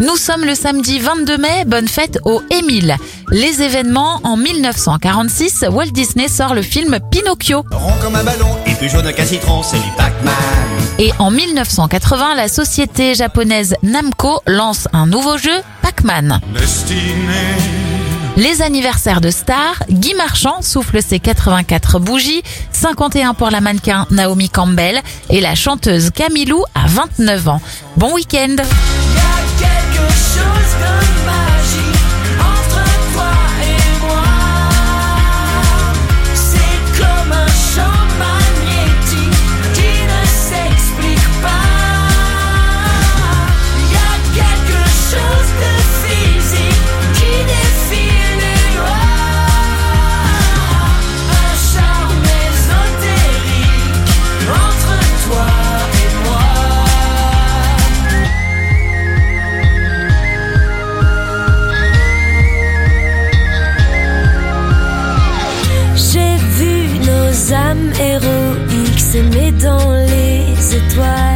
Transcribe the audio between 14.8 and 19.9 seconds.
un nouveau jeu, Pac-Man. Les anniversaires de stars,